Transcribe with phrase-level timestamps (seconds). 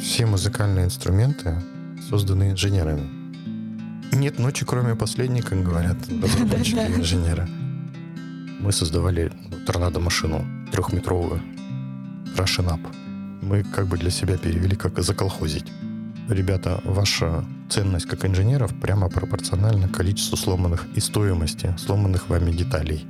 [0.00, 1.60] Все музыкальные инструменты
[2.08, 3.08] созданы инженерами.
[4.12, 7.46] Нет ночи, кроме последней, как говорят разработчики инженера.
[8.60, 9.30] Мы создавали
[9.66, 11.42] торнадо-машину трехметровую,
[12.34, 12.80] Russian Up.
[13.42, 15.66] Мы как бы для себя перевели как заколхозить.
[16.28, 23.06] Ребята, ваша ценность как инженеров прямо пропорциональна количеству сломанных и стоимости сломанных вами деталей.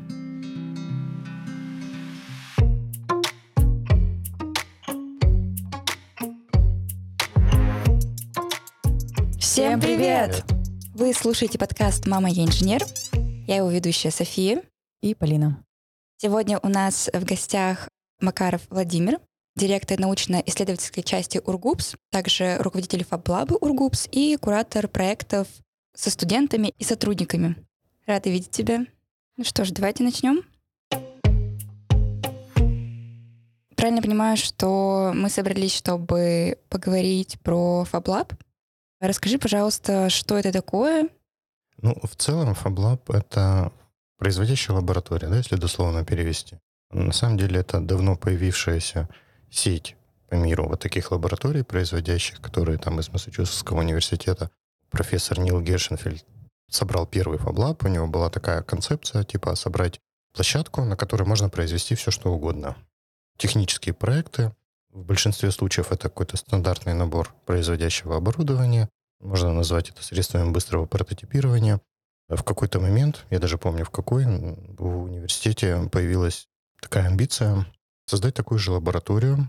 [10.21, 10.45] Привет!
[10.93, 12.85] Вы слушаете подкаст «Мама, я инженер».
[13.47, 14.63] Я его ведущая София.
[15.01, 15.65] И Полина.
[16.19, 17.89] Сегодня у нас в гостях
[18.21, 19.19] Макаров Владимир,
[19.57, 25.49] директор научно-исследовательской части УрГУПС, также руководитель фаблабы УрГУПС и куратор проектов
[25.95, 27.57] со студентами и сотрудниками.
[28.05, 28.85] Рада видеть тебя.
[29.39, 30.43] Ну что ж, давайте начнем.
[33.75, 38.35] Правильно понимаю, что мы собрались, чтобы поговорить про FabLab.
[39.01, 41.09] Расскажи, пожалуйста, что это такое?
[41.81, 43.73] Ну, в целом FabLab— это
[44.19, 46.59] производящая лаборатория, да, если дословно перевести.
[46.91, 49.09] На самом деле это давно появившаяся
[49.51, 49.97] сеть
[50.29, 54.51] по миру вот таких лабораторий, производящих, которые там из Массачусетского университета
[54.91, 56.25] профессор Нил Гершенфельд
[56.69, 57.87] собрал первый FabLab.
[57.87, 59.99] У него была такая концепция, типа собрать
[60.35, 62.77] площадку, на которой можно произвести все, что угодно.
[63.39, 64.53] Технические проекты,
[64.93, 68.89] в большинстве случаев это какой-то стандартный набор производящего оборудования.
[69.21, 71.81] Можно назвать это средствами быстрого прототипирования.
[72.29, 76.47] В какой-то момент, я даже помню в какой, в университете появилась
[76.81, 77.67] такая амбиция
[78.07, 79.49] создать такую же лабораторию.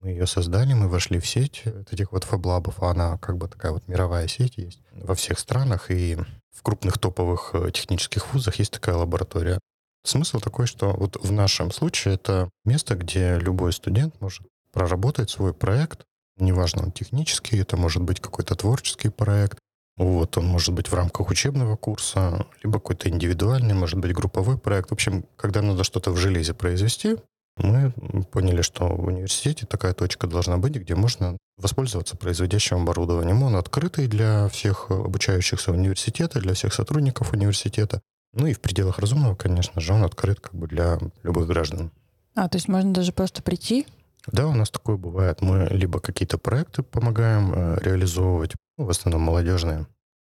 [0.00, 3.72] Мы ее создали, мы вошли в сеть этих вот фаблабов, а она как бы такая
[3.72, 6.16] вот мировая сеть есть во всех странах, и
[6.50, 9.60] в крупных топовых э, технических вузах есть такая лаборатория.
[10.04, 14.42] Смысл такой, что вот в нашем случае это место, где любой студент может
[14.72, 16.04] проработать свой проект,
[16.38, 19.58] неважно, он технический, это может быть какой-то творческий проект,
[19.96, 24.90] вот, он может быть в рамках учебного курса, либо какой-то индивидуальный, может быть, групповой проект.
[24.90, 27.16] В общем, когда надо что-то в железе произвести,
[27.58, 27.92] мы
[28.32, 33.42] поняли, что в университете такая точка должна быть, где можно воспользоваться производящим оборудованием.
[33.42, 38.00] Он открытый для всех обучающихся университета, для всех сотрудников университета.
[38.32, 41.90] Ну и в пределах разумного, конечно же, он открыт как бы для любых граждан.
[42.34, 43.86] А, то есть можно даже просто прийти
[44.30, 45.40] да, у нас такое бывает.
[45.40, 49.86] Мы либо какие-то проекты помогаем э, реализовывать, ну, в основном молодежные,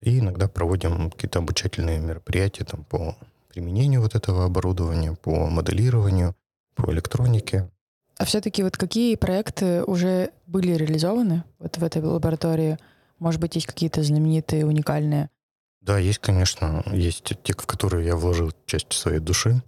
[0.01, 3.17] и иногда проводим какие-то обучательные мероприятия там, по
[3.49, 6.35] применению вот этого оборудования, по моделированию,
[6.75, 7.69] по электронике.
[8.17, 12.77] А все-таки вот какие проекты уже были реализованы вот в этой лаборатории?
[13.19, 15.29] Может быть, есть какие-то знаменитые, уникальные?
[15.81, 16.83] Да, есть, конечно.
[16.91, 19.61] Есть те, в которые я вложил часть своей души.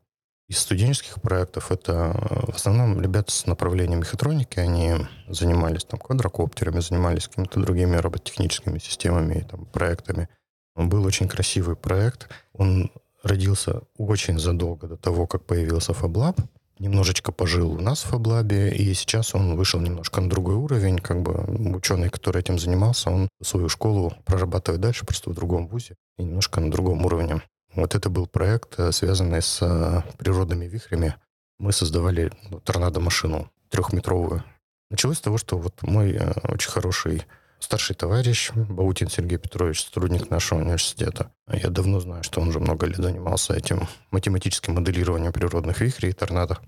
[0.47, 4.94] Из студенческих проектов это э, в основном ребята с направлением мехатроники, они
[5.28, 10.29] занимались там квадрокоптерами, занимались какими-то другими роботехническими системами и там, проектами.
[10.75, 12.29] Он был очень красивый проект.
[12.53, 12.91] Он
[13.23, 16.38] родился очень задолго до того, как появился FabLab.
[16.77, 21.00] Немножечко пожил у нас в FabLab, и сейчас он вышел немножко на другой уровень.
[21.00, 21.33] Как бы
[21.75, 26.62] ученый, который этим занимался, он свою школу прорабатывает дальше, просто в другом вузе и немножко
[26.62, 27.41] на другом уровне.
[27.75, 31.16] Вот это был проект, э, связанный с э, природными вихрями.
[31.59, 34.44] Мы создавали ну, торнадо-машину трехметровую.
[34.90, 37.24] Началось с того, что вот мой э, очень хороший
[37.59, 41.31] старший товарищ Баутин Сергей Петрович, сотрудник нашего университета.
[41.52, 46.13] Я давно знаю, что он уже много лет занимался этим математическим моделированием природных вихрей и
[46.13, 46.59] торнадо.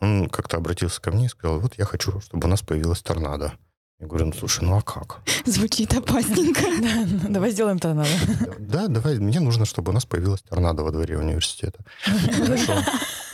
[0.00, 3.52] Он как-то обратился ко мне и сказал, вот я хочу, чтобы у нас появилась торнадо.
[3.98, 5.22] Я говорю, ну слушай, ну а как?
[5.46, 6.60] Звучит опасненько.
[7.30, 8.10] Давай сделаем торнадо.
[8.58, 11.82] Да, давай, мне нужно, чтобы у нас появилась торнадо во дворе университета.
[12.04, 12.74] Хорошо.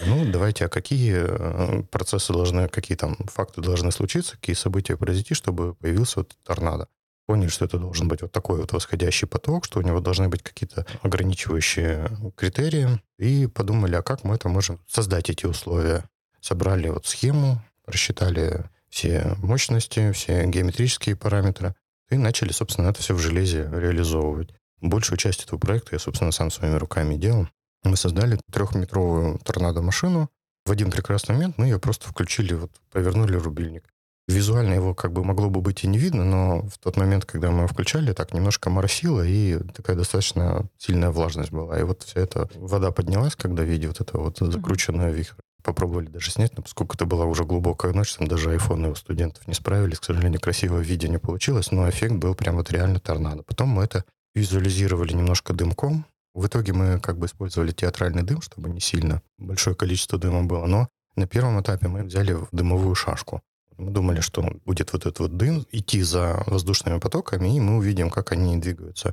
[0.07, 5.35] Ну, давайте, а какие э, процессы должны, какие там факты должны случиться, какие события произойти,
[5.35, 6.87] чтобы появился вот торнадо?
[7.27, 10.43] Поняли, что это должен быть вот такой вот восходящий поток, что у него должны быть
[10.45, 13.01] какие-то ограничивающие критерии.
[13.19, 16.05] И подумали, а как мы это можем создать эти условия?
[16.41, 21.75] Собрали вот схему, рассчитали все мощности, все геометрические параметры,
[22.11, 24.51] и начали, собственно, это все в железе реализовывать.
[24.83, 27.49] Большую часть этого проекта я, собственно, сам своими руками делал.
[27.85, 30.29] Мы создали трехметровую торнадо-машину.
[30.67, 33.85] В один прекрасный момент мы ее просто включили, вот повернули рубильник.
[34.29, 37.51] Визуально его как бы могло бы быть и не видно, но в тот момент, когда
[37.51, 41.81] мы его включали, так немножко моросило, и такая достаточно сильная влажность была.
[41.81, 46.31] И вот вся эта вода поднялась, когда виде вот это вот закрученная вихрь попробовали даже
[46.31, 50.01] снять, но поскольку это была уже глубокая ночь, там даже айфоны у студентов не справились,
[50.01, 53.43] к сожалению, красивого видео не получилось, но эффект был прям вот реально торнадо.
[53.43, 54.05] Потом мы это
[54.35, 56.07] визуализировали немножко дымком.
[56.35, 60.67] В итоге мы как бы использовали театральный дым, чтобы не сильно большое количество дыма было,
[60.67, 63.43] но на первом этапе мы взяли дымовую шашку.
[63.77, 68.11] Мы думали, что будет вот этот вот дым идти за воздушными потоками, и мы увидим,
[68.11, 69.13] как они двигаются.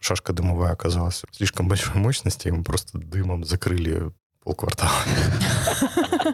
[0.00, 4.12] Шашка дымовая оказалась слишком большой мощности, и мы просто дымом закрыли
[4.48, 4.90] полквартала.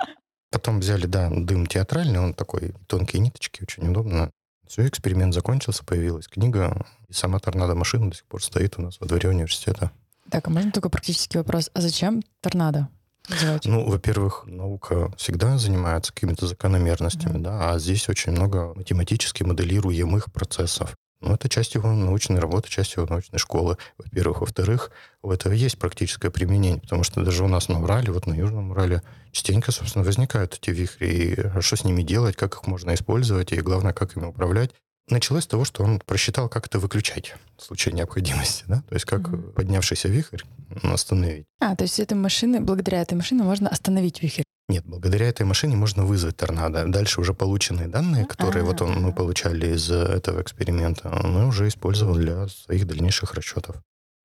[0.52, 4.30] Потом взяли, да, дым театральный, он такой, тонкие ниточки, очень удобно.
[4.68, 9.00] Все, эксперимент закончился, появилась книга, и сама торнадо машина до сих пор стоит у нас
[9.00, 9.90] во дворе университета.
[10.30, 11.70] Так, а можно только практический вопрос?
[11.74, 12.88] А зачем торнадо?
[13.28, 13.64] называть?
[13.64, 17.42] Ну, во-первых, наука всегда занимается какими-то закономерностями, mm-hmm.
[17.42, 20.94] да, а здесь очень много математически моделируемых процессов.
[21.20, 24.40] Ну, это часть его научной работы, часть его научной школы, во-первых.
[24.40, 24.90] Во-вторых,
[25.22, 28.72] у этого есть практическое применение, потому что даже у нас на Урале, вот на Южном
[28.72, 29.02] Урале,
[29.32, 31.06] частенько, собственно, возникают эти вихри.
[31.08, 34.72] И что с ними делать, как их можно использовать, и главное, как ими управлять.
[35.08, 39.04] Началось с того, что он просчитал, как это выключать в случае необходимости, да, то есть
[39.04, 39.52] как mm-hmm.
[39.52, 40.40] поднявшийся вихрь
[40.82, 41.44] остановить.
[41.60, 44.44] А, то есть этой машины, благодаря этой машине можно остановить вихрь?
[44.68, 46.86] Нет, благодаря этой машине можно вызвать торнадо.
[46.86, 48.72] Дальше уже полученные данные, которые А-а-а.
[48.72, 53.76] вот он, мы получали из этого эксперимента, мы уже использовали для своих дальнейших расчетов.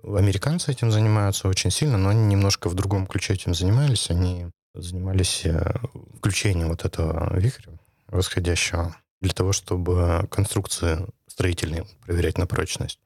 [0.02, 4.10] Американцы этим занимаются очень сильно, но они немножко в другом ключе этим занимались.
[4.10, 5.76] Они занимались э,
[6.18, 7.74] включением вот этого вихря
[8.08, 13.00] восходящего для того, чтобы конструкции строительные проверять на прочность.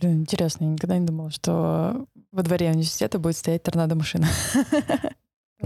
[0.00, 4.28] Блин, интересно, я никогда не думала, что во дворе университета будет стоять торнадо-машина.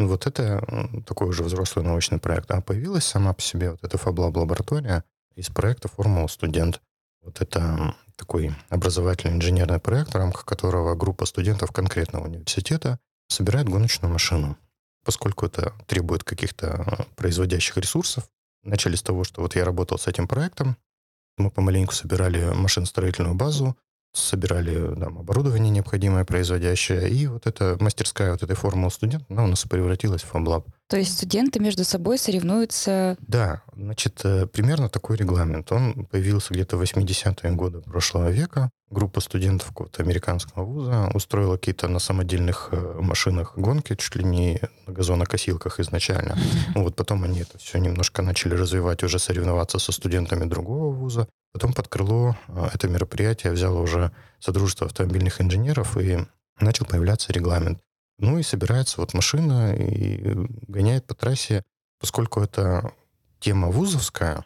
[0.07, 0.65] Вот это
[1.07, 2.51] такой уже взрослый научный проект.
[2.53, 5.03] А появилась сама по себе вот эта FabLab-лаборатория
[5.35, 6.81] из проекта «Формула студент».
[7.23, 14.13] Вот это такой образовательный инженерный проект, в рамках которого группа студентов конкретного университета собирает гоночную
[14.13, 14.57] машину.
[15.05, 18.29] Поскольку это требует каких-то производящих ресурсов,
[18.63, 20.77] начали с того, что вот я работал с этим проектом,
[21.39, 23.77] мы помаленьку собирали машиностроительную базу,
[24.19, 29.47] собирали там, оборудование необходимое, производящее, и вот эта мастерская вот этой формулы студент, она у
[29.47, 30.65] нас превратилась в FabLab.
[30.89, 33.19] То есть студенты между собой соревнуются?
[33.21, 35.71] Да, значит, э, примерно такой регламент.
[35.71, 38.71] Он появился где-то в 80-е годы прошлого века.
[38.91, 44.61] Группа студентов какого-то американского вуза устроила какие-то на самодельных э, машинах гонки, чуть ли не
[44.87, 46.39] на газонокосилках изначально.
[46.75, 51.29] Ну, вот потом они это все немножко начали развивать, уже соревноваться со студентами другого вуза.
[51.53, 56.19] Потом под крыло э, это мероприятие взяло уже Содружество автомобильных инженеров и
[56.61, 57.79] начал появляться регламент.
[58.19, 60.35] Ну и собирается вот машина и
[60.67, 61.65] гоняет по трассе,
[62.01, 62.93] поскольку это
[63.41, 64.45] тема вузовская,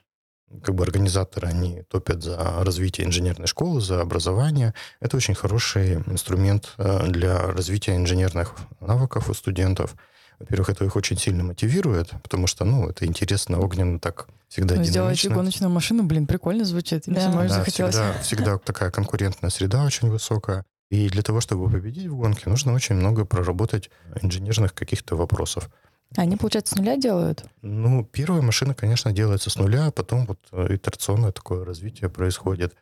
[0.63, 4.75] как бы организаторы, они топят за развитие инженерной школы, за образование.
[5.01, 9.97] Это очень хороший инструмент э, для развития инженерных навыков у студентов.
[10.39, 14.85] Во-первых, это их очень сильно мотивирует, потому что, ну, это интересно, огненно так всегда ну,
[14.85, 17.05] Сделать гоночную машину, блин, прикольно звучит.
[17.07, 20.65] Да, да всегда, всегда такая конкурентная среда очень высокая.
[20.93, 23.89] И для того, чтобы победить в гонке, нужно очень много проработать
[24.21, 25.71] инженерных каких-то вопросов.
[26.19, 27.47] Они, получается, с нуля делают?
[27.63, 32.75] Ну, первая машина, конечно, делается с нуля, а потом вот э, итерационное такое развитие происходит.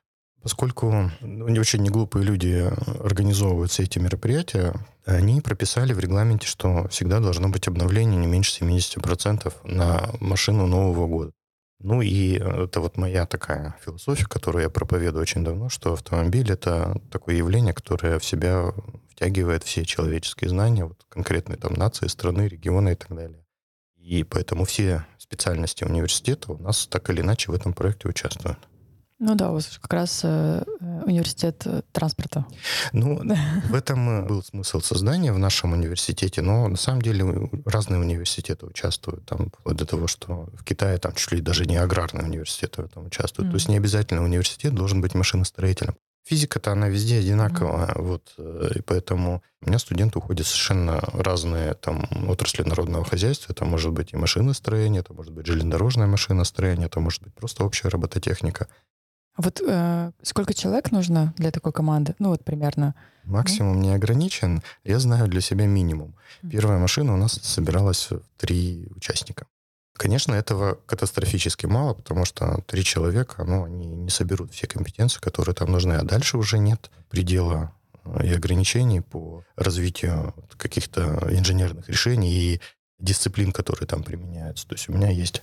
[0.43, 2.69] Поскольку ну, не очень неглупые люди
[2.99, 4.75] организовывают все эти мероприятия,
[5.05, 11.07] они прописали в регламенте, что всегда должно быть обновление не меньше 70% на машину Нового
[11.07, 11.33] года.
[11.81, 16.51] Ну и э, это вот моя такая философия, которую я проповедую очень давно, что автомобиль—
[16.53, 18.73] это такое явление, которое в себя
[19.11, 23.45] втягивает все человеческие знания, вот конкретной там нации, страны, региона и так далее.
[23.97, 28.59] И поэтому все специальности университета у нас так или иначе в этом проекте участвуют.
[29.23, 32.47] Ну да, у вас как раз э, э университет э, транспорта.
[32.93, 33.21] Ну,
[33.69, 39.27] в этом был смысл создания в нашем университете, но на самом деле разные университеты участвуют,
[39.27, 43.07] там, вплоть до того, что в Китае там чуть ли даже не аграрные университеты там
[43.07, 43.49] участвуют.
[43.49, 43.53] Mm-hmm.
[43.53, 45.97] То есть не обязательно университет должен быть машиностроителем.
[46.25, 48.03] Физика-то она везде одинаковая, mm-hmm.
[48.03, 53.53] вот, э, и поэтому у меня студенты уходят совершенно разные там отрасли народного хозяйства.
[53.53, 57.89] Это может быть и машиностроение, это может быть железнодорожное машиностроение, это может быть просто общая
[57.89, 58.69] робототехника.
[59.41, 62.15] Вот э, сколько человек нужно для такой команды?
[62.19, 62.95] Ну вот примерно.
[63.25, 64.63] Максимум не ограничен.
[64.85, 66.15] Я знаю для себя минимум.
[66.51, 69.47] Первая машина у нас собиралась в три участника.
[69.95, 75.55] Конечно, этого катастрофически мало, потому что три человека, ну, они не соберут все компетенции, которые
[75.55, 77.73] там нужны, а дальше уже нет предела
[78.05, 82.61] э, и ограничений по развитию каких-то инженерных решений и
[82.99, 84.69] дисциплин, которые там применяются.
[84.69, 85.43] То есть у меня есть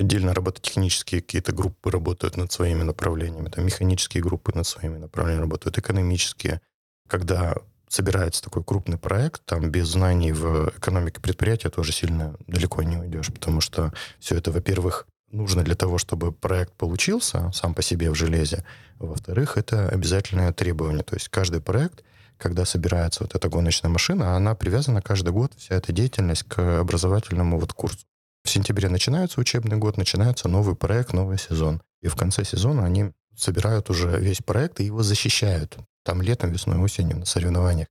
[0.00, 5.76] Отдельно робототехнические какие-то группы работают над своими направлениями, там механические группы над своими направлениями работают,
[5.76, 6.62] экономические.
[7.06, 7.54] Когда
[7.86, 13.30] собирается такой крупный проект, там без знаний в экономике предприятия тоже сильно далеко не уйдешь,
[13.30, 18.14] потому что все это, во-первых, нужно для того, чтобы проект получился сам по себе в
[18.14, 18.64] железе.
[18.98, 21.02] Во-вторых, это обязательное требование.
[21.02, 22.04] То есть каждый проект,
[22.38, 27.60] когда собирается вот эта гоночная машина, она привязана каждый год, вся эта деятельность к образовательному
[27.60, 28.06] вот курсу.
[28.42, 31.82] В сентябре начинается учебный год, начинается новый проект, новый сезон.
[32.00, 35.78] И в конце сезона они собирают уже весь проект и его защищают.
[36.04, 37.88] Там летом, весной, осенью на соревнованиях.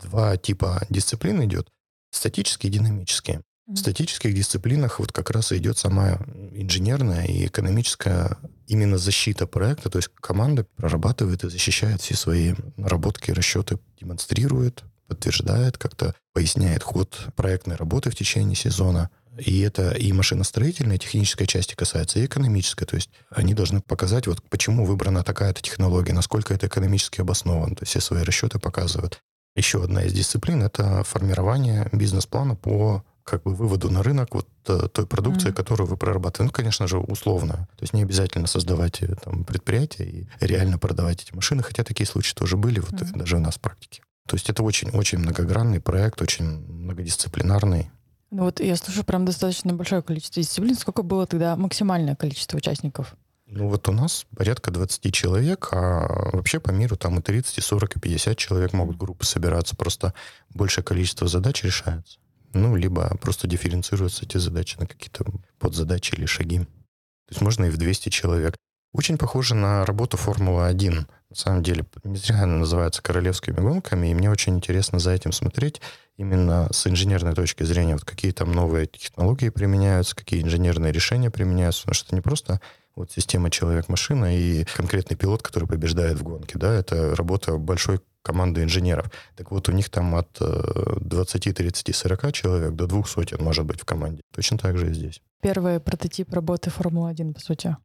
[0.00, 1.68] Два типа дисциплин идет.
[2.10, 3.42] Статические и динамические.
[3.66, 6.18] В статических дисциплинах вот как раз идет сама
[6.52, 13.30] инженерная и экономическая именно защита проекта, то есть команда прорабатывает и защищает все свои наработки,
[13.30, 19.08] расчеты, демонстрирует, подтверждает, как-то поясняет ход проектной работы в течение сезона.
[19.40, 22.86] И это и машиностроительная, техническая части касается, и экономическая.
[22.86, 27.74] То есть они должны показать, вот почему выбрана такая-то технология, насколько это экономически обосновано.
[27.74, 29.20] То есть все свои расчеты показывают.
[29.56, 34.88] Еще одна из дисциплин— это формирование бизнес-плана по как бы выводу на рынок вот э,
[34.92, 35.54] той продукции, mm-hmm.
[35.54, 36.44] которую вы прорабатываете.
[36.44, 37.68] Ну, конечно же, условно.
[37.76, 42.06] То есть не обязательно создавать э, там предприятие и реально продавать эти машины, хотя такие
[42.06, 43.18] случаи тоже были вот mm-hmm.
[43.18, 44.02] даже у нас в практике.
[44.26, 47.90] То есть это очень-очень многогранный проект, очень многодисциплинарный.
[48.30, 50.76] Ну вот я слышу прям достаточно большое количество дисциплин.
[50.76, 53.16] Сколько было тогда максимальное количество участников?
[53.46, 57.60] Ну вот у нас порядка 20 человек, а вообще по миру там и 30, и
[57.60, 59.74] 40, и 50 человек могут группы собираться.
[59.74, 60.14] Просто
[60.50, 62.18] большее количество задач решается.
[62.52, 65.24] Ну, либо просто дифференцируются эти задачи на какие-то
[65.58, 66.60] подзадачи или шаги.
[66.60, 68.56] То есть можно и в 200 человек.
[68.92, 71.06] Очень похоже на работу Формулы-1.
[71.30, 75.30] На самом деле, не зря она называется королевскими гонками, и мне очень интересно за этим
[75.32, 75.80] смотреть
[76.16, 81.82] именно с инженерной точки зрения, вот какие там новые технологии применяются, какие инженерные решения применяются,
[81.82, 82.60] потому что это не просто
[82.96, 88.62] вот система человек-машина и конкретный пилот, который побеждает в гонке, да, это работа большой команды
[88.62, 89.10] инженеров.
[89.36, 93.80] Так вот, у них там от 20, 30, 40 человек до двух сотен может быть
[93.80, 94.22] в команде.
[94.34, 95.22] Точно так же и здесь.
[95.40, 97.76] Первый прототип работы Формулы-1, по сути.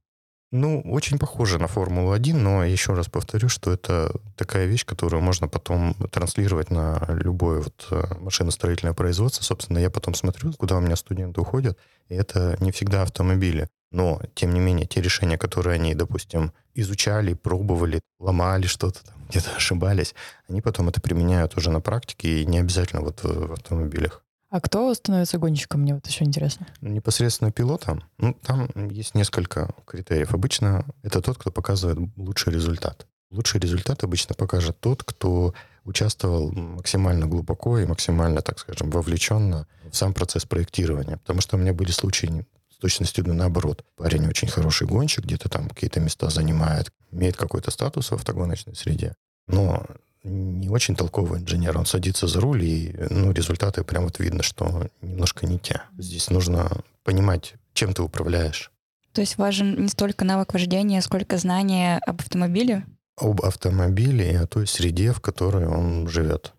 [0.57, 5.49] Ну, очень похоже на Формулу-1, но еще раз повторю, что это такая вещь, которую можно
[5.49, 9.43] потом транслировать на любое вот э, машиностроительное производство.
[9.43, 13.67] Собственно, я потом смотрю, куда у меня студенты уходят, и это не всегда автомобили.
[13.91, 20.15] Но, тем не менее, те решения, которые они, допустим, изучали, пробовали, ломали что-то, где-то ошибались,
[20.47, 24.24] они потом это применяют уже на практике, и не обязательно вот в автомобилях.
[24.55, 26.65] А кто становится гонщиком, мне вот еще интересно?
[26.79, 30.33] Непосредственно пилотом, ну, там есть несколько критериев.
[30.33, 33.05] Обычно это тот, кто показывает лучший результат.
[33.31, 39.93] Лучший результат обычно покажет тот, кто участвовал максимально глубоко и максимально, так скажем, вовлеченно в
[39.93, 41.17] сам процесс проектирования.
[41.17, 43.83] Потому что у меня были случаи с точностью да наоборот.
[43.97, 49.15] Парень очень хороший гонщик, где-то там какие-то места занимает, имеет какой-то статус в автогоночной среде.
[49.47, 49.85] Но
[50.25, 51.77] не очень толковый инженер.
[51.77, 55.81] Он садится за руль, и ну, результаты прям вот видно, что немножко не те.
[55.97, 56.69] Здесь нужно
[57.03, 58.71] понимать, чем ты управляешь.
[59.13, 62.85] То есть важен не столько навык вождения, сколько знание об автомобиле?
[63.17, 66.53] Об автомобиле и о той среде, в которой он живет.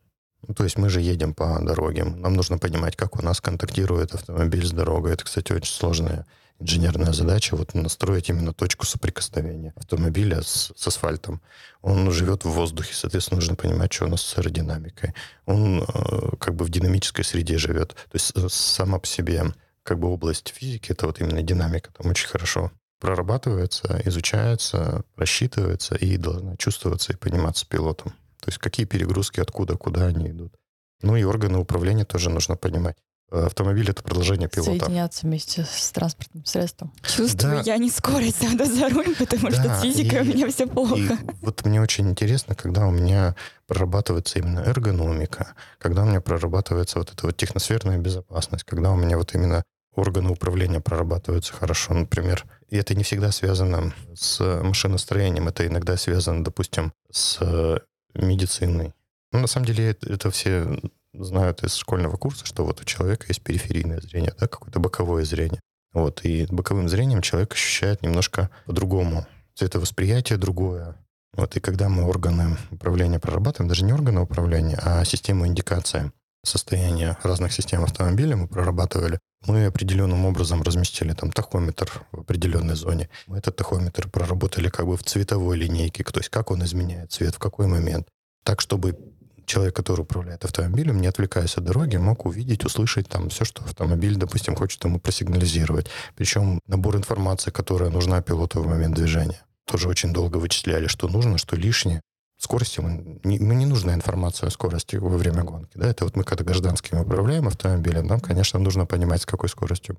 [0.46, 2.04] Ну, то есть мы же едем по дороге.
[2.04, 5.12] Нам нужно понимать, как у нас контактирует автомобиль с дорогой.
[5.12, 6.24] Это, кстати, очень сложная
[6.58, 11.40] инженерная задача вот настроить именно точку соприкосновения автомобиля с, с асфальтом.
[11.82, 15.14] Он живет в воздухе, соответственно, нужно понимать, что у нас с аэродинамикой.
[15.44, 17.94] Он э, как бы в динамической среде живет.
[17.94, 19.44] То есть э, сама по себе
[19.82, 26.16] как бы область физики, это вот именно динамика, там очень хорошо прорабатывается, изучается, рассчитывается и
[26.16, 28.12] должна чувствоваться и пониматься пилотом.
[28.40, 30.54] То есть какие перегрузки, откуда, куда они идут.
[31.02, 32.96] Ну и органы управления тоже нужно понимать.
[33.32, 34.70] Э, автомобиль— это продолжение пилота.
[34.70, 36.92] Соединяться вместе с транспортным средством.
[37.02, 37.62] Чувствую, да.
[37.62, 40.96] я не скорость надо за руль, потому да, что физика и, у меня все плохо.
[40.96, 41.08] И
[41.42, 43.34] вот мне очень интересно, когда у меня
[43.66, 49.16] прорабатывается именно эргономика, когда у меня прорабатывается вот эта вот техносферная безопасность, когда у меня
[49.16, 49.64] вот именно
[49.96, 52.44] органы управления прорабатываются хорошо, например.
[52.68, 57.82] И это не всегда связано с машиностроением, это иногда связано, допустим, с
[58.14, 58.94] медициной.
[59.32, 60.80] Ну, на самом деле, это, это все
[61.18, 65.60] знают из школьного курса, что вот у человека есть периферийное зрение, да, какое-то боковое зрение.
[65.92, 69.26] Вот, и боковым зрением человек ощущает немножко по-другому.
[69.54, 70.96] Цветовосприятие другое.
[71.34, 76.12] Вот, и когда мы органы управления прорабатываем, даже не органы управления, а систему индикации
[76.44, 83.08] состояния разных систем автомобиля мы прорабатывали, мы определенным образом разместили там тахометр в определенной зоне.
[83.26, 87.34] Мы этот тахометр проработали как бы в цветовой линейке, то есть как он изменяет цвет,
[87.34, 88.08] в какой момент.
[88.44, 88.98] Так, чтобы
[89.46, 94.16] человек, который управляет автомобилем, не отвлекаясь от дороги, мог увидеть, услышать там все, что автомобиль,
[94.16, 95.86] допустим, хочет ему просигнализировать.
[96.14, 99.42] Причем набор информации, которая нужна пилоту в момент движения.
[99.64, 102.00] Тоже очень долго вычисляли, что нужно, что лишнее.
[102.38, 105.72] Скорости мы не, мы не нужна информация о скорости во время гонки.
[105.74, 105.88] Да?
[105.88, 109.96] Это вот мы когда гражданским управляем автомобилем, нам, конечно, нужно понимать, с какой скоростью.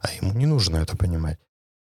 [0.00, 1.38] А ему не нужно это понимать.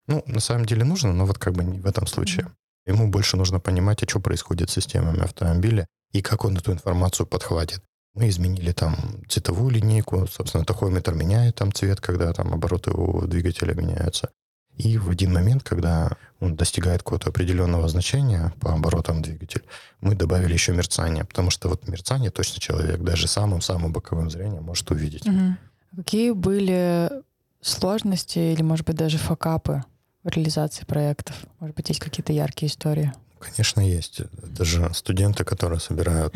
[0.07, 2.47] Ну, на самом деле нужно, но вот как бы не в этом случае.
[2.87, 7.27] Ему больше нужно понимать, а что происходит с системами автомобиля и как он эту информацию
[7.27, 7.83] подхватит.
[8.15, 8.97] Мы изменили там
[9.29, 14.31] цветовую линейку, собственно, тахометр меняет там цвет, когда там обороты у двигателя меняются.
[14.79, 19.65] И в один момент, когда он достигает какого-то определенного значения по оборотам двигателя,
[20.01, 24.89] мы добавили еще мерцание, потому что вот мерцание точно человек даже самым-самым боковым зрением может
[24.91, 25.27] увидеть.
[25.27, 25.57] Угу.
[25.97, 27.11] Какие были
[27.61, 29.83] сложности или, может быть, даже факапы
[30.23, 31.37] в реализации проектов?
[31.59, 33.13] Может быть, есть какие-то яркие истории?
[33.39, 34.21] Конечно, есть.
[34.21, 36.35] Это же студенты, которые собирают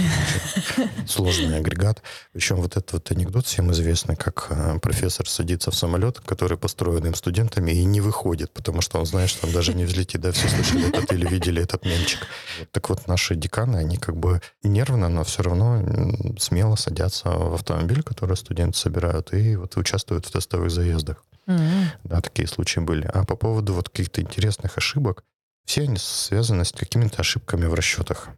[1.06, 2.02] сложный агрегат.
[2.32, 7.06] Причем вот этот вот анекдот всем известный, как э, профессор садится в самолет, который построен
[7.06, 10.20] им студентами, и не выходит, потому что он знает, что он даже не взлетит.
[10.20, 12.26] Да, все слышали этот или видели этот мемчик.
[12.70, 15.82] Так вот, наши деканы, они как бы нервно, но все равно
[16.38, 21.24] смело садятся в автомобиль, который студенты собирают, и вот участвуют в тестовых заездах.
[21.46, 21.84] Mm-hmm.
[22.04, 23.04] Да, такие случаи были.
[23.12, 25.24] А по поводу вот каких-то интересных ошибок,
[25.64, 28.28] все они связаны с какими-то ошибками в расчетах.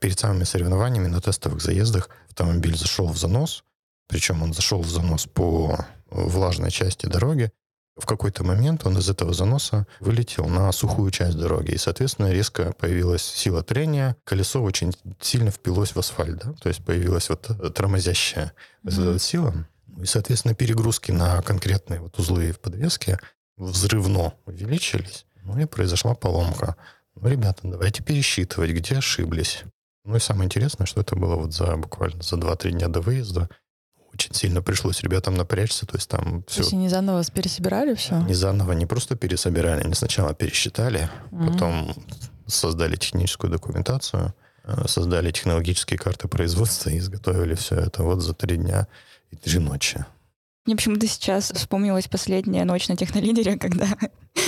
[0.00, 3.64] Перед самыми соревнованиями на тестовых заездах автомобиль зашел в занос,
[4.08, 7.50] причем он зашел в занос по влажной части дороги.
[7.96, 12.72] В какой-то момент он из этого заноса вылетел на сухую часть дороги, и, соответственно, резко
[12.72, 16.54] появилась сила трения, колесо очень сильно впилось в асфальт, да?
[16.54, 18.54] то есть появилась вот тормозящая
[18.84, 19.18] mm-hmm.
[19.18, 19.66] сила,
[20.00, 23.20] и, соответственно, перегрузки на конкретные вот узлы в подвеске
[23.56, 26.76] взрывно увеличились, ну и произошла поломка.
[27.14, 29.64] Ну, ребята, давайте пересчитывать, где ошиблись.
[30.04, 33.48] Ну и самое интересное, что это было вот за буквально за 2-3 дня до выезда.
[34.12, 36.56] Очень сильно пришлось ребятам напрячься, то есть там все...
[36.56, 38.20] То есть они заново пересобирали все?
[38.22, 41.52] Не заново, не просто пересобирали, они сначала пересчитали, mm-hmm.
[41.52, 41.94] потом
[42.46, 44.34] создали техническую документацию,
[44.64, 48.86] э, создали технологические карты производства и изготовили все это вот за три дня
[49.30, 50.04] и три ночи.
[50.64, 53.88] Мне почему-то сейчас вспомнилась последняя ночь на технолидере, когда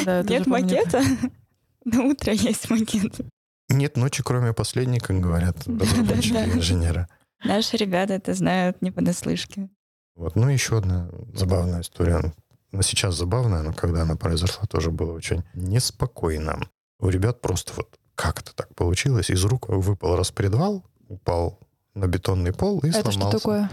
[0.04, 1.02] да, нет макета,
[1.85, 3.21] на утро есть макет.
[3.68, 7.09] Нет ночи, кроме последней, как говорят разработчики инженера.
[7.44, 9.68] Наши ребята это знают не понаслышке.
[10.14, 10.37] Вот.
[10.37, 12.33] Ну, еще одна забавная история.
[12.73, 16.61] Она сейчас забавная, но когда она произошла, тоже было очень неспокойно.
[17.00, 19.30] У ребят просто вот как это так получилось?
[19.30, 21.58] Из рук выпал распредвал, упал
[21.95, 23.19] на бетонный пол и это сломался.
[23.19, 23.71] Это что такое?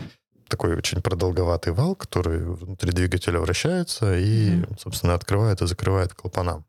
[0.51, 4.79] Такой очень продолговатый вал, который внутри двигателя вращается и, mm-hmm.
[4.79, 6.63] собственно, открывает и закрывает клапана.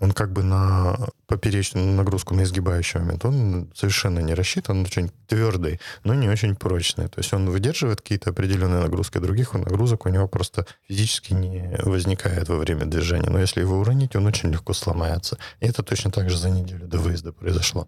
[0.00, 5.10] Он как бы на поперечную нагрузку, на изгибающий момент, он совершенно не рассчитан, он очень
[5.28, 7.08] твердый, но не очень прочный.
[7.08, 12.48] То есть он выдерживает какие-то определенные нагрузки, других нагрузок у него просто физически не возникает
[12.48, 13.30] во время движения.
[13.30, 15.38] Но если его уронить, он очень легко сломается.
[15.60, 17.86] И это точно так же за неделю до выезда произошло.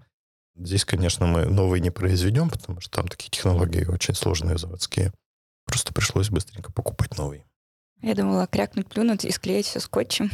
[0.54, 5.12] Здесь, конечно, мы новый не произведем, потому что там такие технологии очень сложные заводские.
[5.66, 7.44] Просто пришлось быстренько покупать новый.
[8.02, 10.30] Я думала, крякнуть, плюнуть и склеить все скотчем.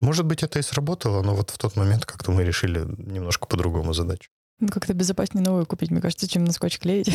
[0.00, 3.92] Может быть, это и сработало, но вот в тот момент как-то мы решили немножко по-другому
[3.94, 4.30] задачу.
[4.58, 7.14] Ну, как-то безопаснее новую купить, мне кажется, чем на скотч клеить.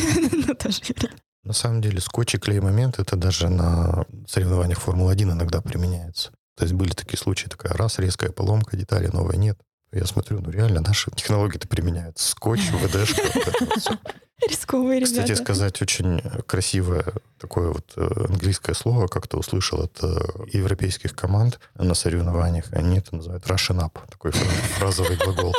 [1.44, 6.30] На самом деле, скотч и клей-момент это даже на соревнованиях Формулы-1 иногда применяется.
[6.56, 9.58] То есть были такие случаи, такая раз, резкая поломка, детали новой нет.
[9.92, 12.18] Я смотрю, ну реально, наши технологии-то применяют.
[12.18, 13.22] Скотч, ВДшка,
[14.48, 15.22] Рисковые ребята.
[15.22, 17.04] Кстати сказать, очень красивое
[17.38, 20.16] такое вот э, английское слово, как-то услышал от э,
[20.52, 22.64] европейских команд на соревнованиях.
[22.72, 24.32] Они это называют Russian up, такой
[24.78, 25.54] фразовый глагол.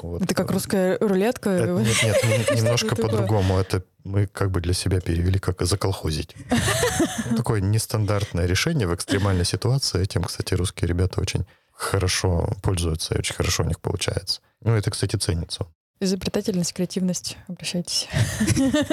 [0.00, 0.22] Вот.
[0.22, 1.50] Это как русская рулетка?
[1.50, 3.58] Это, нет, нет, немножко по-другому.
[3.58, 6.36] Это мы как бы для себя перевели как заколхозить.
[7.36, 10.02] Такое нестандартное решение в экстремальной ситуации.
[10.02, 14.40] Этим, кстати, русские ребята очень хорошо пользуются и очень хорошо у них получается.
[14.62, 15.66] Ну, это, кстати, ценится.
[16.00, 18.08] Изобретательность, креативность, обращайтесь.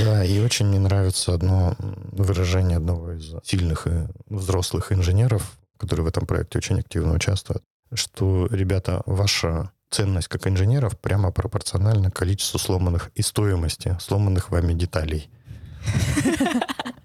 [0.00, 6.08] Да, и очень мне нравится одно выражение одного из сильных и взрослых инженеров, которые в
[6.08, 7.62] этом проекте очень активно участвуют,
[7.94, 15.30] что, ребята, ваша ценность как инженеров прямо пропорциональна количеству сломанных и стоимости сломанных вами деталей.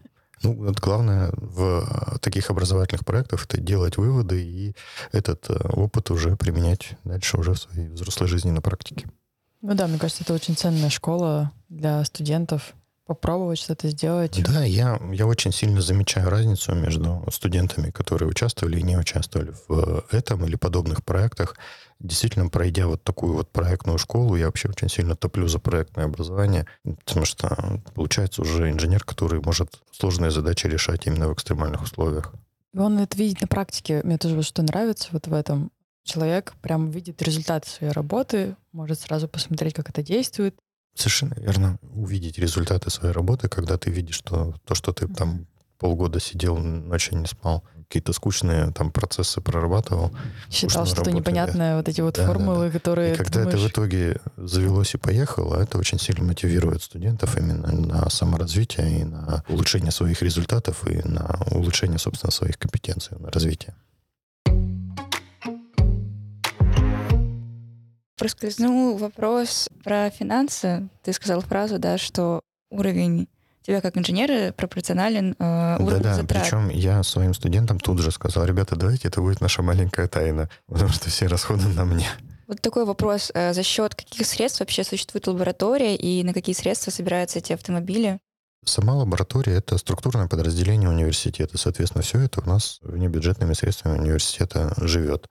[0.48, 4.76] Ну, вот главное в таких образовательных проектах это делать выводы и
[5.12, 9.10] этот э, опыт уже применять дальше уже в своей взрослой жизни на практике.
[9.62, 12.74] Ну да, мне кажется, это очень ценная школа для студентов.
[13.08, 14.44] Попробовать что-то сделать.
[14.44, 20.04] Да, я, я очень сильно замечаю разницу между студентами, которые участвовали и не участвовали в
[20.12, 21.56] этом или подобных проектах.
[22.02, 26.68] Действительно, пройдя вот такую вот проектную школу, я вообще очень сильно топлю за проектное образование,
[26.84, 32.34] потому что получается уже инженер, который может сложные задачи решать именно в экстремальных условиях.
[32.76, 34.02] Он это видит на практике.
[34.04, 35.72] Мне тоже вот что нравится вот в этом
[36.04, 40.56] человек прям видит результат своей работы, может сразу посмотреть, как это действует.
[40.98, 41.78] Совершенно верно.
[41.94, 45.46] Увидеть результаты своей работы, когда ты видишь, что то, что ты там
[45.78, 50.12] полгода сидел, ночью не спал, какие-то скучные там процессы прорабатывал.
[50.50, 53.14] Считал что-то непонятное, вот эти вот Да, да, формулы, которые...
[53.14, 57.72] И когда это в думаешь, итоге завелось и поехало, это очень сильно мотивирует студентов именно
[57.72, 63.76] на саморазвитие и на улучшение своих результатов и на улучшение, собственно, своих компетенций, на развитие.
[68.18, 70.90] Проскользнул вопрос про финансы.
[71.04, 73.28] Ты сказал фразу, да, что уровень
[73.62, 76.44] тебя как инженера пропорционален э, уровню Да-да, затрат.
[76.44, 80.90] причем я своим студентам тут же сказал, ребята, давайте это будет наша маленькая тайна, потому
[80.90, 82.08] что все расходы на мне.
[82.48, 83.30] Вот такой вопрос.
[83.34, 88.20] э, За счет каких средств вообще существует лаборатория и на какие средства собираются эти автомобили?
[88.66, 91.58] Сама лаборатория— это структурное подразделение университета.
[91.58, 95.28] Соответственно, все это у нас внебюджетными средствами университета живет.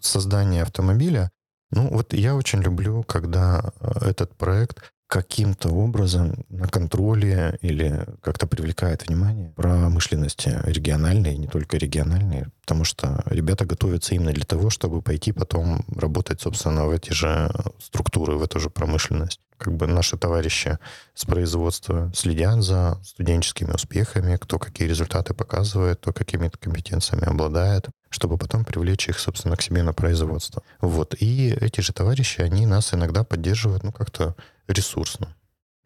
[0.00, 1.30] Создание автомобиля,
[1.70, 8.46] ну вот я очень люблю, когда э, этот проект каким-то образом на контроле или как-то
[8.46, 15.02] привлекает внимание промышленности региональной, не только региональной, потому что ребята готовятся именно для того, чтобы
[15.02, 19.40] пойти потом работать, собственно, в эти же структуры, в эту же промышленность.
[19.58, 20.78] Как бы наши товарищи
[21.14, 28.38] с производства следят за студенческими успехами, кто какие результаты показывает, кто какими-то компетенциями обладает, чтобы
[28.38, 30.62] потом привлечь их, собственно, к себе на производство.
[30.80, 31.14] Вот.
[31.18, 34.34] И эти же товарищи, они нас иногда поддерживают, ну, как-то
[34.72, 35.36] ресурсно.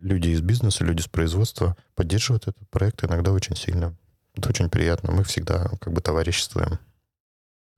[0.01, 3.97] Люди из бизнеса, люди с производства поддерживают этот проект иногда очень сильно.
[4.35, 5.13] Это очень приятно.
[5.13, 6.79] Мы всегда как бы товариществуем.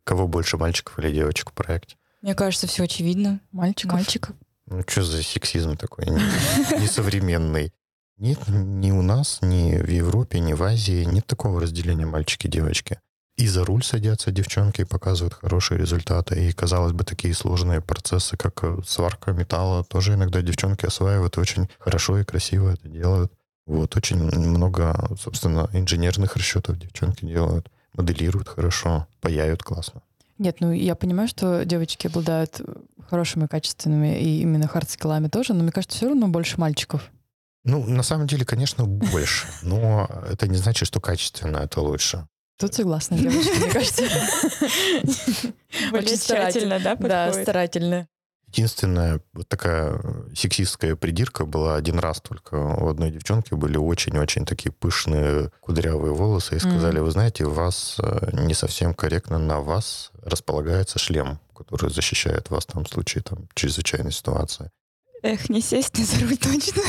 [0.04, 1.96] Кого больше, мальчиков или девочек в проекте?
[2.22, 3.40] Мне кажется, все очевидно.
[3.52, 3.94] Мальчиков.
[3.94, 4.36] Мальчиков.
[4.66, 7.72] Ну, что за сексизм такой не- несовременный?
[8.18, 12.98] Нет, ни у нас, ни в Европе, ни в Азии нет такого разделения мальчики-девочки.
[13.36, 16.48] И за руль садятся девчонки и показывают хорошие результаты.
[16.48, 21.68] И, казалось бы, такие сложные процессы, как э, сварка металла, тоже иногда девчонки осваивают очень
[21.78, 23.32] хорошо и красиво это делают.
[23.66, 30.02] Вот, очень много, собственно, инженерных расчетов девчонки делают, моделируют хорошо, паяют классно.
[30.38, 32.60] Нет, ну я понимаю, что девочки обладают
[33.08, 37.10] хорошими, качественными и именно хардскиллами тоже, но мне кажется, все равно больше мальчиков.
[37.64, 42.28] Ну, на самом деле, конечно, больше, но это не значит, что качественно это лучше.
[42.58, 44.02] Тут согласна, девочки, мне кажется.
[45.92, 48.08] Очень тщательно, да, Да, старательно.
[48.46, 50.00] Единственная вот такая
[50.34, 52.54] сексистская придирка была один раз только.
[52.54, 57.96] У одной девчонки были очень-очень такие пышные кудрявые волосы и сказали, вы знаете, у вас
[57.98, 63.48] э, не совсем корректно на вас располагается шлем, который защищает вас там в случае там,
[63.54, 64.70] чрезвычайной ситуации.
[65.22, 66.82] Эх, ни сесть ни за руль точно.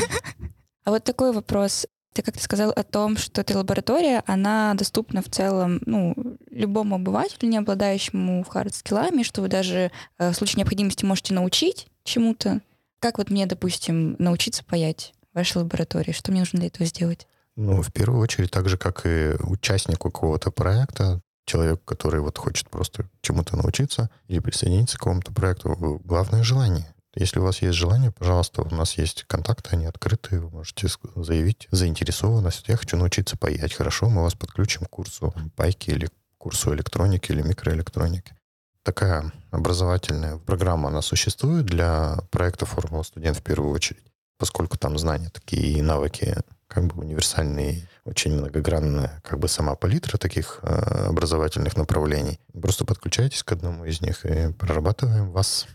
[0.86, 1.88] А вот такой вопрос.
[2.18, 6.16] Ты как-то сказал о том, что эта лаборатория, она доступна в целом ну,
[6.50, 12.62] любому обывателю, не обладающему хардскиллами, что вы даже э, в случае необходимости можете научить чему-то.
[13.00, 16.12] Как вот мне, допустим, научиться паять в вашей лаборатории?
[16.12, 17.28] Что мне нужно для этого сделать?
[17.56, 22.68] Ну, в первую очередь, так же, как и участнику какого-то проекта, человек, который вот хочет
[22.72, 26.92] просто чему-то научиться или присоединиться к какому-то проекту, главное желание.
[27.20, 31.68] Если у вас есть желание, пожалуйста, у нас есть контакты, они открыты, вы можете заявить
[31.72, 32.68] заинтересованность.
[32.68, 33.74] Я хочу научиться паять.
[33.74, 38.36] Хорошо, мы вас подключим к курсу пайки или курсу электроники или микроэлектроники.
[38.84, 44.06] Такая образовательная программа, она существует для проекта «Формула студент» в первую очередь,
[44.38, 50.20] поскольку там знания такие и навыки как бы универсальные, очень многогранная как бы сама палитра
[50.20, 52.40] таких э, образовательных направлений.
[52.54, 55.66] Просто подключайтесь к одному из них и прорабатываем вас.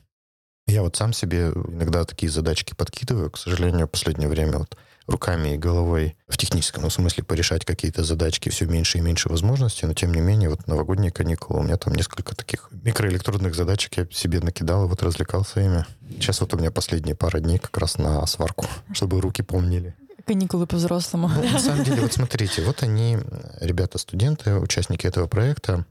[0.72, 3.30] Я вот сам себе иногда такие задачки подкидываю.
[3.30, 8.48] К сожалению, в последнее время вот руками и головой в техническом смысле порешать какие-то задачки
[8.48, 11.92] все меньше и меньше возможностей, но тем не менее вот новогодние каникулы, у меня там
[11.92, 15.84] несколько таких микроэлектронных задачек я себе накидал и вот развлекался ими.
[16.12, 19.94] Сейчас вот у меня последние пара дней как раз на сварку, чтобы руки помнили.
[20.24, 21.28] Каникулы по-взрослому.
[21.28, 23.18] Ну, на самом деле, вот смотрите, вот они,
[23.60, 25.84] ребята-студенты, участники этого проекта,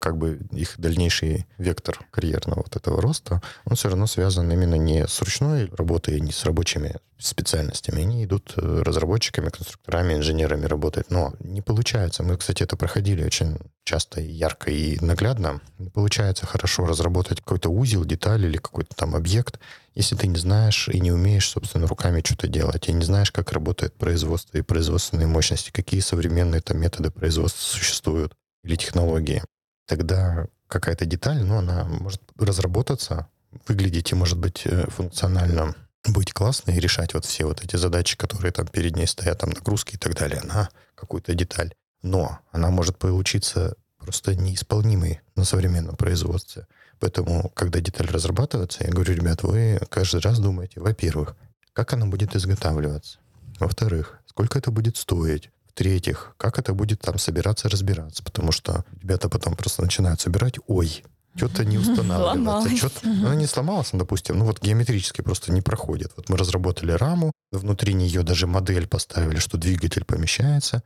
[0.00, 5.06] как бы их дальнейший вектор карьерного вот этого роста, он все равно связан именно не
[5.06, 8.00] с ручной работой, не с рабочими специальностями.
[8.00, 11.10] Они идут э, разработчиками, конструкторами, инженерами работать.
[11.10, 12.22] Но не получается.
[12.22, 15.60] Мы, кстати, это проходили очень часто и ярко и наглядно.
[15.78, 19.60] Не получается хорошо разработать какой-то узел, деталь или какой-то там объект,
[19.94, 23.52] если ты не знаешь и не умеешь, собственно, руками что-то делать, и не знаешь, как
[23.52, 28.32] работает производство и производственные мощности, какие современные там методы производства существуют
[28.64, 29.42] или технологии
[29.90, 33.26] тогда какая-то деталь, ну, она может разработаться,
[33.66, 35.74] выглядеть и, может быть, э, функционально
[36.06, 39.50] быть классной и решать вот все вот эти задачи, которые там перед ней стоят, там
[39.50, 41.74] нагрузки и так далее, на какую-то деталь.
[42.02, 46.68] Но она может получиться просто неисполнимой на современном производстве.
[47.00, 51.34] Поэтому, когда деталь разрабатывается, я говорю, ребят, вы каждый раз думаете, во-первых,
[51.72, 53.18] как она будет изготавливаться,
[53.58, 55.50] во-вторых, сколько это будет стоить,
[55.80, 61.02] В-третьих, как это будет там собираться, разбираться, потому что ребята потом просто начинают собирать, ой,
[61.34, 62.76] что-то не устанавливается.
[62.76, 66.12] Что-то, ну, не сломалось, допустим, ну вот геометрически просто не проходит.
[66.16, 70.82] Вот мы разработали раму, внутри нее даже модель поставили, что двигатель помещается,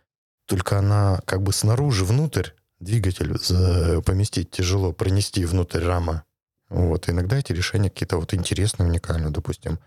[0.47, 3.37] только она как бы снаружи, внутрь, двигатель
[4.03, 6.23] поместить тяжело, пронести внутрь рама.
[6.69, 9.81] Вот, иногда эти решения какие-то вот интересные, уникальные, допустим.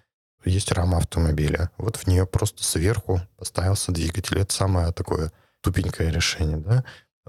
[0.47, 4.39] Есть рама автомобиля, вот в нее просто сверху поставился двигатель.
[4.39, 5.31] Это самое такое
[5.61, 6.83] тупенькое решение, да.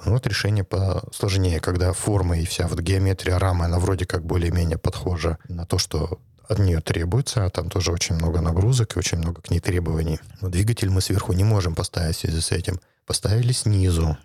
[0.04, 5.38] Вот решение посложнее, когда форма и вся вот геометрия рамы, она вроде как более-менее подхожа
[5.48, 9.42] на то, что от нее требуется, а там тоже очень много нагрузок и очень много
[9.42, 10.20] к ней требований.
[10.40, 12.80] Но двигатель мы сверху не можем поставить в связи с этим.
[13.06, 14.16] Поставили снизу.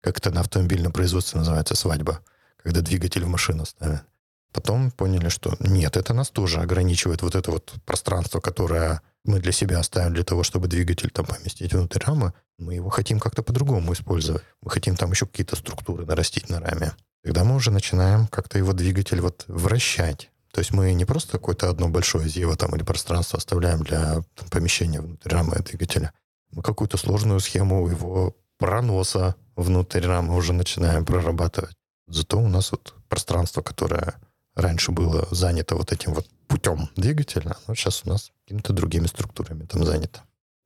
[0.00, 2.20] Как это на автомобильном производстве называется, свадьба.
[2.62, 4.04] Когда двигатель в машину ставят.
[4.52, 9.52] Потом поняли, что нет, это нас тоже ограничивает вот это вот пространство, которое мы для
[9.52, 12.34] себя оставим для того, чтобы двигатель там поместить внутрь рамы.
[12.58, 14.42] Мы его хотим как-то по-другому использовать.
[14.60, 16.92] Мы хотим там еще какие-то структуры нарастить на раме.
[17.24, 20.30] Тогда мы уже начинаем как-то его двигатель вот вращать.
[20.52, 24.48] То есть мы не просто какое-то одно большое зево там или пространство оставляем для там,
[24.50, 26.12] помещения внутрь рамы двигателя.
[26.50, 31.74] Мы какую-то сложную схему его проноса внутрь рамы уже начинаем прорабатывать.
[32.06, 34.14] Зато у нас вот пространство, которое
[34.54, 39.64] раньше было занято вот этим вот путем двигателя, но сейчас у нас какими-то другими структурами
[39.64, 40.22] там занято.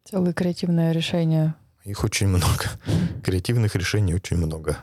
[0.08, 1.54] Целое креативное решение.
[1.84, 2.64] Их очень много.
[3.24, 4.78] Креативных решений очень много.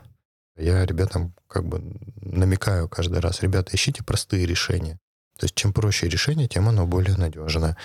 [0.56, 1.82] Я ребятам как бы
[2.22, 5.00] намекаю каждый раз, ребята, ищите простые решения.
[5.38, 7.76] То есть чем проще решение, тем оно более надежно.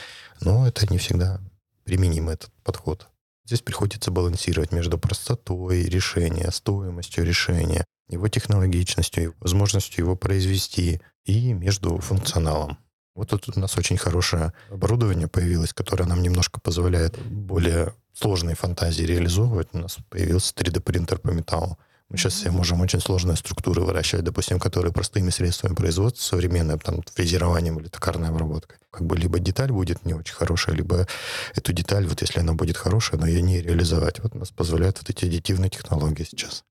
[0.40, 1.40] Но это не всегда
[1.84, 3.08] применим этот подход.
[3.46, 11.98] Здесь приходится балансировать между простотой решения, стоимостью решения, его технологичностью, возможностью его произвести и между
[11.98, 12.78] функционалом.
[13.14, 19.02] Вот тут у нас очень хорошее оборудование появилось, которое нам немножко позволяет более сложные фантазии
[19.02, 19.68] реализовывать.
[19.72, 21.78] У нас появился 3D-принтер по металлу.
[22.08, 27.02] Мы сейчас себе можем очень сложные структуры выращивать, допустим, которые простыми средствами производства, современным, там,
[27.14, 28.78] фрезерованием или токарной обработкой.
[28.90, 31.06] Как бы либо деталь будет не очень хорошая, либо
[31.54, 34.20] эту деталь, вот если она будет хорошая, но ее не реализовать.
[34.20, 36.64] Вот нас позволяют вот эти аддитивные технологии сейчас.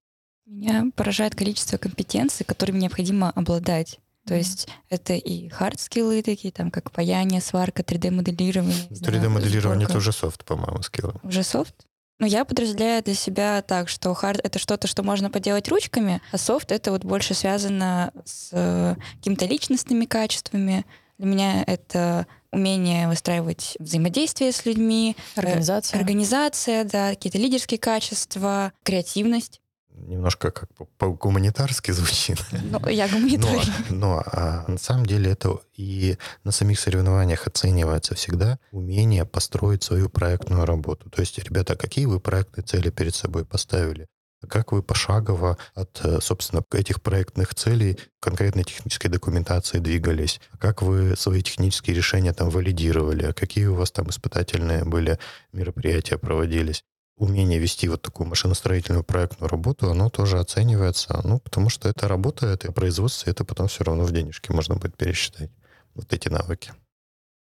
[0.47, 3.99] Меня поражает количество компетенций, которыми необходимо обладать.
[4.25, 8.87] То есть это и хард-скиллы такие, там, как паяние, сварка, 3D-моделирование.
[8.89, 11.13] 3D-моделирование— это уже софт, по-моему, скиллы.
[11.23, 11.73] Уже софт?
[12.19, 16.37] Ну, я подразделяю для себя так, что хард— это что-то, что можно поделать ручками, а
[16.37, 20.85] софт— это вот больше связано с э, какими-то личностными качествами.
[21.17, 25.15] Для меня это умение выстраивать взаимодействие с людьми.
[25.35, 25.99] Э, организация.
[25.99, 29.61] Организация, да, какие-то лидерские качества, креативность
[29.97, 32.43] немножко как по-гуманитарски звучит.
[32.51, 33.71] Ну, я гуманитарий.
[33.89, 39.83] Но, но а на самом деле это и на самих соревнованиях оценивается всегда умение построить
[39.83, 41.09] свою проектную работу.
[41.09, 44.07] То есть, ребята, какие вы проектные цели перед собой поставили?
[44.47, 50.39] Как вы пошагово от, э, собственно, этих проектных целей конкретной технической документации двигались?
[50.59, 53.31] Как вы свои технические решения там валидировали?
[53.31, 55.17] Какие у вас там испытательные были
[55.53, 56.83] мероприятия проводились?
[57.17, 62.45] Умение вести вот такую машиностроительную проектную работу, оно тоже оценивается, ну, потому что это работа,
[62.45, 65.49] это производство, это потом все равно в денежки можно будет пересчитать.
[65.95, 66.73] Вот эти навыки.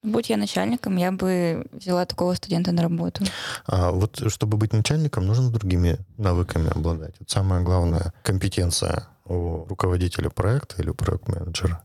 [0.04, 3.24] Будь я начальником, я бы взяла такого студента на работу.
[3.66, 7.16] А вот чтобы быть начальником, нужно другими навыками обладать.
[7.20, 11.84] Вот самая главная компетенция у руководителя проекта или проект-менеджера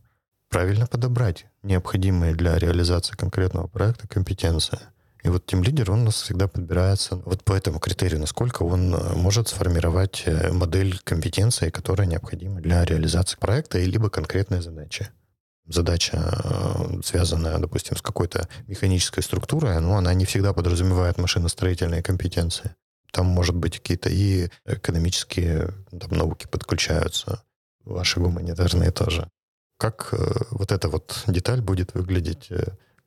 [0.51, 4.79] правильно подобрать необходимые для реализации конкретного проекта компетенции–
[5.25, 8.95] и вот тем лидер, он у нас всегда подбирается вот по этому критерию, насколько он
[8.95, 15.09] э, может сформировать э, модель компетенции, которая необходима для реализации проекта, либо конкретной задачи.
[15.67, 22.77] Задача, э, связанная, допустим, с какой-то механической структурой, но она не всегда подразумевает машиностроительные компетенции.
[23.11, 27.43] Там, может быть, какие-то и экономические там, науки подключаются,
[27.85, 29.29] ваши гуманитарные тоже.
[29.79, 30.13] Как
[30.51, 32.51] вот эта вот деталь будет выглядеть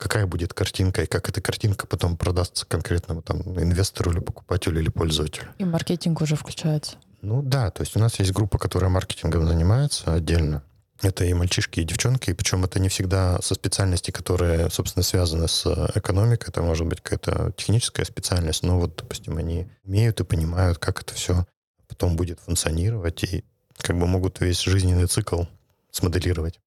[0.02, 4.88] какая будет картинка и как эта картинка потом продастся конкретному там инвестору или покупателю или
[4.88, 5.46] пользователю.
[5.58, 6.96] И маркетинг уже включается.
[7.20, 10.64] Ну да, то есть у нас есть группа, которая маркетингом занимается отдельно.
[11.02, 15.46] Это и мальчишки, и девчонки, и причем это не всегда со специальности, которые, собственно, связаны
[15.46, 20.78] с экономикой, это может быть какая-то техническая специальность, но вот, допустим, они умеют и понимают,
[20.78, 21.46] как это все
[21.86, 23.44] потом будет функционировать, и
[23.78, 25.44] как бы могут весь жизненный цикл
[25.90, 26.58] смоделировать.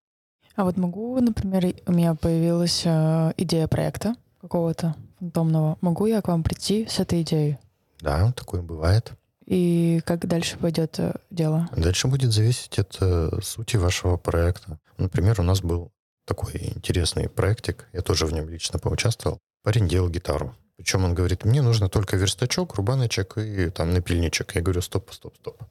[0.55, 5.77] А вот могу, например, у меня появилась э, идея проекта какого-то фантомного.
[5.81, 7.57] Могу я к вам прийти с этой идеей?
[7.99, 9.11] Да, такое бывает.
[9.45, 11.69] И как дальше пойдет э, дело?
[11.75, 14.79] Дальше будет зависеть от э, сути вашего проекта.
[14.97, 15.91] Например, у нас был
[16.25, 19.39] такой интересный проектик, я тоже в нем лично поучаствовал.
[19.63, 20.55] Парень делал гитару.
[20.77, 24.55] Причем он говорит, мне нужно только верстачок, рубаночек и там напильничек.
[24.55, 25.63] Я говорю, стоп, стоп, стоп.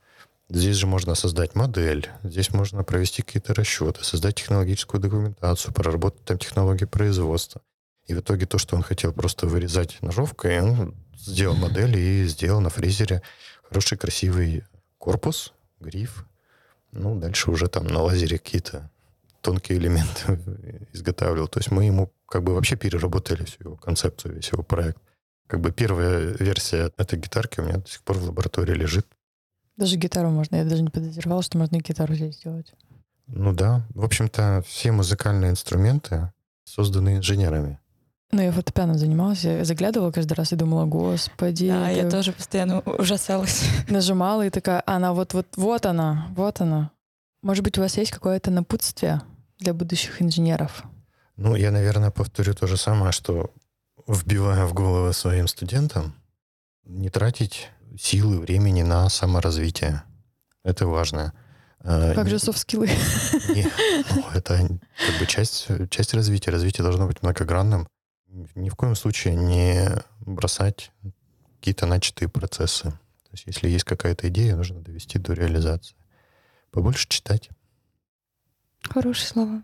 [0.50, 6.38] Здесь же можно создать модель, здесь можно провести какие-то расчеты, создать технологическую документацию, проработать там
[6.38, 7.62] технологии производства.
[8.07, 12.61] И в итоге то, что он хотел просто вырезать ножовкой, он сделал модель и сделал
[12.61, 13.22] на фрезере
[13.62, 14.64] хороший красивый
[14.98, 16.26] корпус, гриф.
[16.92, 18.90] Ну, дальше уже там на лазере какие-то
[19.40, 20.38] тонкие элементы
[20.92, 21.48] изготавливал.
[21.48, 24.98] То есть мы ему как бы вообще переработали всю его концепцию, весь его проект.
[25.46, 29.07] Как бы первая версия этой гитарки у меня до сих пор в лаборатории лежит.
[29.76, 30.56] Даже гитару можно.
[30.56, 32.72] Я даже не подозревал, что можно и гитару здесь сделать.
[33.26, 33.87] Ну да.
[33.94, 36.32] В общем-то, все музыкальные инструменты
[36.64, 37.78] созданы инженерами.
[38.30, 41.68] Ну, я фортепиано занималась, я заглядывала каждый раз и думала, господи.
[41.68, 43.64] Да, я тоже постоянно ужасалась.
[43.88, 46.90] Нажимала и такая, она вот-вот, вот она, вот она.
[47.42, 49.22] Может быть, у вас есть какое-то напутствие
[49.58, 50.82] для будущих инженеров?
[51.37, 53.52] Ну, я, наверное, повторю то же самое, что
[54.08, 56.14] вбивая в головы своим студентам,
[56.84, 60.02] не тратить силы, времени на саморазвитие.
[60.62, 61.33] Это важно.
[61.80, 62.88] А, как же софт-скиллы?
[64.14, 64.66] Ну, это
[65.07, 66.50] как бы часть, часть развития.
[66.50, 67.87] Развитие должно быть многогранным.
[68.54, 70.92] Ни в коем случае не бросать
[71.59, 72.85] какие-то начатые процессы.
[72.85, 75.96] То есть если есть какая-то идея, нужно довести до реализации.
[76.70, 77.50] Побольше читать.
[78.83, 79.62] Хорошее слово.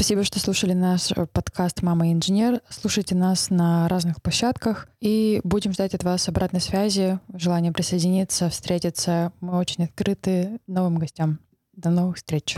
[0.00, 2.62] Спасибо, что слушали наш э, подкаст «Мама инженер».
[2.70, 9.34] Слушайте нас на разных площадках и будем ждать от вас обратной связи, желания присоединиться, встретиться.
[9.42, 11.38] Мы очень открыты новым гостям.
[11.74, 12.56] До новых встреч.